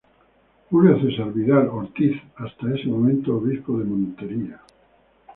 Julio 0.71 0.99
Cesar 0.99 1.31
Vidal 1.31 1.67
Ortiz, 1.67 2.19
hasta 2.35 2.73
ese 2.73 2.87
momento 2.87 3.37
Obispo 3.37 3.77
de 3.77 3.85
Montería. 3.85 4.59